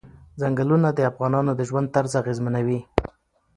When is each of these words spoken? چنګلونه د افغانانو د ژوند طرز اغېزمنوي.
چنګلونه 0.39 0.89
د 0.93 0.99
افغانانو 1.11 1.51
د 1.55 1.61
ژوند 1.69 1.87
طرز 1.95 2.13
اغېزمنوي. 2.21 2.79